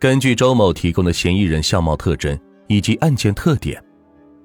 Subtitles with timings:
[0.00, 3.82] 根据周某提供的嫌疑人相貌特征以及案件特点，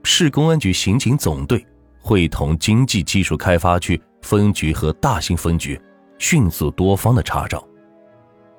[0.04, 1.64] 市公安局刑警总队
[2.00, 5.80] 会同经济技术开发区分局和大兴分局
[6.18, 7.64] 迅速多方的查找。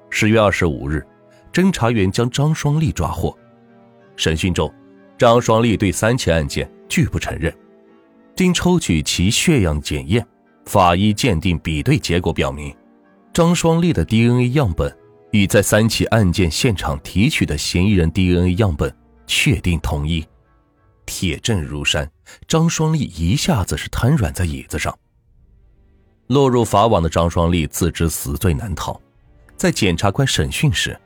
[0.08, 1.04] 十月二十五日，
[1.52, 3.36] 侦查员将张双利抓获。
[4.14, 4.72] 审讯中，
[5.18, 7.52] 张双利对三起案件拒不承认。
[8.36, 10.24] 经抽取其血样检验，
[10.66, 12.72] 法医鉴定比对结果表明，
[13.32, 14.96] 张双利的 DNA 样本
[15.34, 18.94] 与在三起案件现场提取的嫌疑人 DNA 样本
[19.26, 20.24] 确定同一。
[21.06, 22.08] 铁证如山，
[22.46, 24.96] 张双利一下子是瘫软在椅子上。
[26.28, 28.96] 落入法网的张双利自知死罪难逃，
[29.56, 30.96] 在检察官审讯时，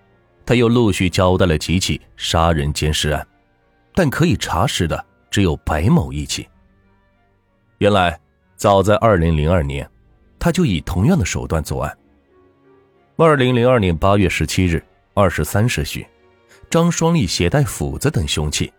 [0.45, 3.27] 他又陆续交代了几起杀人奸尸案，
[3.95, 6.47] 但可以查实的只有白某一起。
[7.79, 8.21] 原来，
[8.57, 9.91] 早在二零零二年，
[10.39, 11.99] 他就以同样的手段作案。
[13.21, 14.81] 二零零二年八月十七日
[15.13, 16.07] 二十三时许，
[16.71, 18.73] 张双利携带斧子等凶器，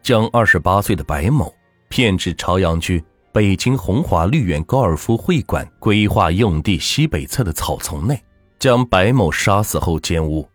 [0.00, 1.54] 将二十八岁的白某
[1.90, 8.18] 骗至朝阳区北京宏华绿园高尔夫会馆规划用地西北侧的草丛内，
[8.58, 10.48] 将白某杀死后奸污。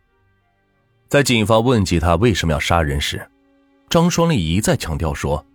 [1.08, 3.24] 在警方问及他为什么要杀人时，
[3.88, 5.46] 张双利一再强调说：“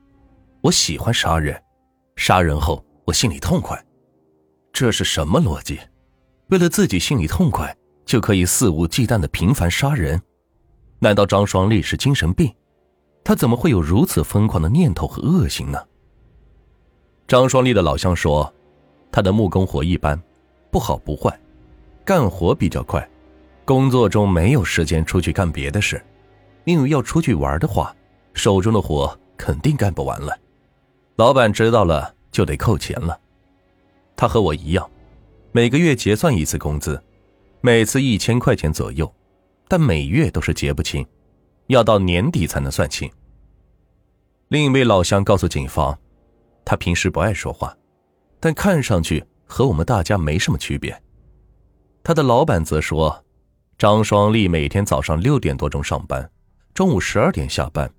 [0.63, 1.61] 我喜欢杀人。”
[2.15, 3.77] 杀人后，我心里痛快，
[4.73, 5.81] 这是什么逻辑？
[6.49, 10.21] 为了自己心里痛快，就可以肆无忌惮的频繁杀人？
[11.01, 12.53] 难道张双利是精神病？
[13.25, 15.79] 他怎么会有如此疯狂的念头和恶行呢？
[17.27, 18.53] 张双利的老乡说，
[19.11, 20.17] 他的木工活一般，
[20.71, 21.37] 不好不坏，
[22.05, 23.07] 干活比较快，
[23.65, 26.01] 工作中没有时间出去干别的事，
[26.65, 27.93] 因为要出去玩的话，
[28.35, 30.39] 手中的活肯定干不完了。
[31.17, 33.19] 老板知道了就得扣钱了，
[34.15, 34.89] 他和我一样，
[35.57, 37.03] 每个月结算一次工资，
[37.63, 39.11] 每次一千块钱左右，
[39.67, 41.03] 但每月都是结不清，
[41.69, 43.11] 要到年底才能算清。
[44.49, 45.99] 另一位老乡告诉警方，
[46.63, 47.75] 他平时不爱说话，
[48.39, 51.03] 但看上去和我们大家没什么区别。
[52.05, 53.25] 他的老板则说，
[53.79, 56.31] 张双利每天早上六点多钟上班，
[56.75, 57.91] 中午十二点下班，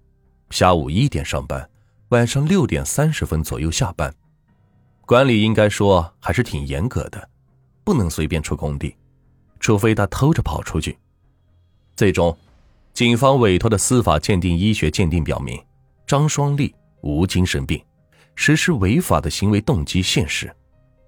[0.51, 1.67] 下午一点上班。
[2.09, 4.13] 晚上六点三十分左右下班，
[5.07, 7.27] 管理应该说还是挺严格的，
[7.87, 8.93] 不能随便出工地，
[9.61, 10.97] 除非他偷着跑出去。
[11.95, 12.37] 最终，
[12.93, 15.57] 警方委托的司法鉴定医学鉴定表明，
[16.05, 17.81] 张双利无精神病，
[18.35, 20.53] 实施违法的行为动机现实，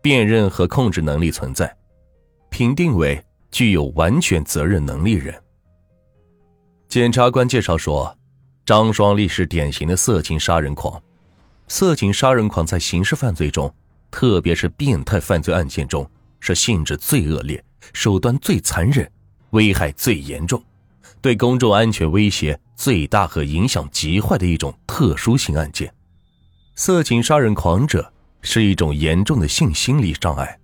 [0.02, 1.76] 辨认和控制能力存在，
[2.50, 5.36] 评定为具有完全责任能力人。
[6.88, 8.16] 检察官介绍说。
[8.66, 11.02] 张双利是典型的色情杀人狂，
[11.68, 13.74] 色情杀人狂在刑事犯罪中，
[14.12, 16.08] 特别是变态犯罪案件中，
[16.40, 17.64] 是性质最恶劣、
[17.94, 19.10] 手段最残忍、
[19.52, 20.64] 危害最严重、
[21.22, 25.94] 对公众安全威胁最大和影响极坏的一种特殊性案件。
[26.76, 28.12] 色情杀人狂者
[28.42, 30.60] 是一种严重的性心理障碍，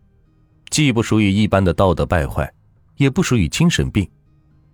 [0.70, 2.52] 既不属于一般的道德败坏，
[2.98, 4.10] 也不属于精神病，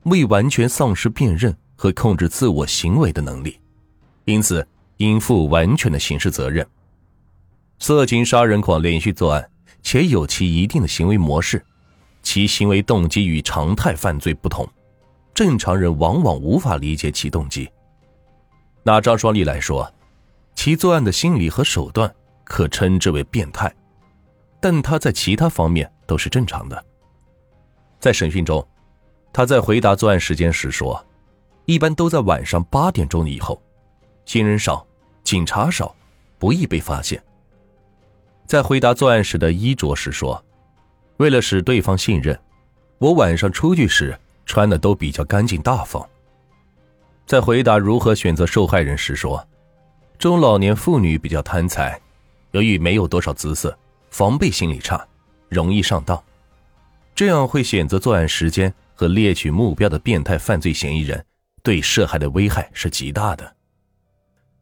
[0.03, 1.55] 未完全丧失辨认。
[1.81, 3.59] 和控制自我行为的能力，
[4.25, 4.67] 因此
[4.97, 6.63] 应负完全的刑事责任。
[7.79, 9.49] 色情杀人狂连续作案，
[9.83, 11.63] 且有其一定的行为模式，
[12.21, 14.67] 其行为动机与常态犯罪不同，
[15.33, 17.69] 正常人往往无法理解其动机。
[18.83, 19.91] 拿张双利来说，
[20.55, 23.73] 其作案的心理和手段可称之为变态，
[24.59, 26.85] 但他在其他方面都是正常的。
[27.99, 28.67] 在审讯中，
[29.31, 31.05] 他在回答作案时间时说。
[31.65, 33.61] 一般都在晚上八点钟以后，
[34.25, 34.85] 行人少，
[35.23, 35.95] 警察少，
[36.39, 37.23] 不易被发现。
[38.45, 40.43] 在回答作案时的衣着时说
[41.17, 42.37] ：“为了使对方信任，
[42.97, 46.05] 我晚上出去时穿的都比较干净大方。”
[47.25, 49.47] 在回答如何选择受害人时说
[50.19, 51.99] ：“中老年妇女比较贪财，
[52.51, 53.77] 由于没有多少姿色，
[54.09, 55.07] 防备心理差，
[55.47, 56.21] 容易上当，
[57.15, 61.23] 这样会选择作案时间和猎取目标的变态犯罪嫌疑人。”
[61.63, 63.55] 对涉害的危害是极大的。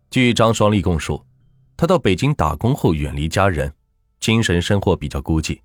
[0.10, 1.26] 据张双利供述，
[1.80, 3.74] 他到北京打工后远离家人，
[4.20, 5.62] 精神生活比较孤寂，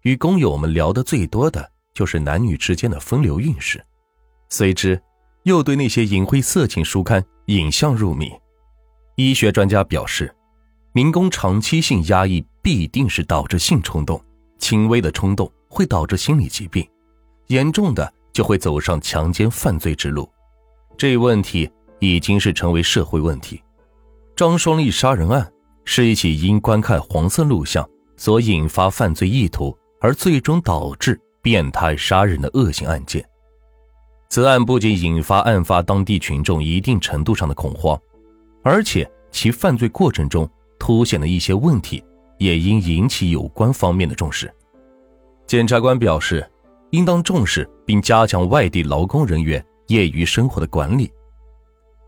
[0.00, 3.84] 与工友们聊得最多的就是男女之间的风流韵事，
[4.48, 4.98] 随之
[5.42, 8.32] 又对那些淫秽色情书刊影像入迷。
[9.16, 10.34] 医学专家表示，
[10.92, 14.18] 民工长期性压抑必定是导致性冲动，
[14.58, 16.88] 轻微的冲动会导致心理疾病，
[17.48, 20.26] 严重的就会走上强奸犯罪之路。
[20.96, 23.62] 这问题已经是成为社会问题。
[24.34, 25.52] 张双利杀人案
[25.90, 33.26] 是一起因观看黄色录像所引发犯罪意图而最终导致变态杀人的恶性案件。
[34.28, 37.98] 此案不仅引发案发当地群众一定程度上的恐慌，
[38.62, 40.46] 而且其犯罪过程中
[40.78, 42.04] 凸显的一些问题，
[42.36, 44.52] 也应引起有关方面的重视。
[45.46, 46.46] 检察官表示，
[46.90, 51.10] 应当重视并加强外地劳工人员业余生活的管理。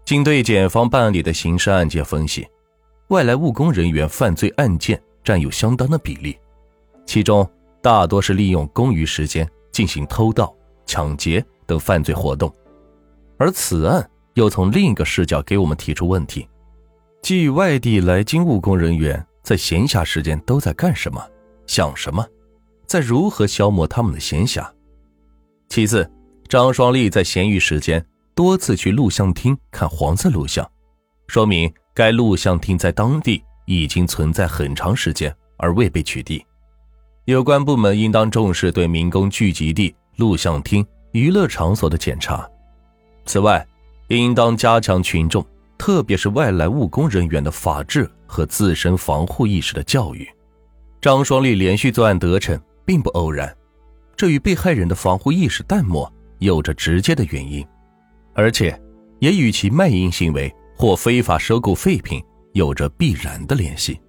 [0.04, 2.46] 经对检方办理的刑事案件分析，
[3.10, 6.38] 外来务工人员犯罪案件占有相当的比例，
[7.04, 7.48] 其中
[7.82, 10.54] 大多是利用工余时间进行偷盗、
[10.86, 12.52] 抢劫等犯罪活动。
[13.36, 16.48] 而此案又从另一个视角给我们提出问题：
[17.20, 21.20] 即外地来京务工人员在闲暇时间都在干什么、
[21.66, 22.24] 想什么，
[22.86, 24.64] 在如何消磨他们的闲暇？
[25.68, 26.08] 其次，
[26.48, 28.06] 张双立在闲余时间。
[28.32, 30.66] 多次去录像厅看黄色录像，
[31.26, 36.42] 说明该录像厅在当地已经存在很长时间而未被取缔。
[37.26, 42.48] 有关部门应当重视对民工聚集地、录像厅、娱乐场所的检查。
[43.26, 43.64] 此外，
[44.08, 45.44] 应当加强群众，
[45.78, 50.28] 特别是外来务工人员的法治和自身防护意识的教育。
[51.00, 53.54] 张双立连续作案得逞并不偶然，
[54.16, 57.64] 这与被害人的防护意识淡漠有着直接的原因。
[58.34, 58.78] 而且，
[59.20, 62.24] 也与其卖淫行为或非法收购废品
[62.54, 64.00] 有着必然的联系。